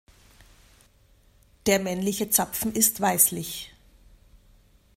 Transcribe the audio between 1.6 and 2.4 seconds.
Der männliche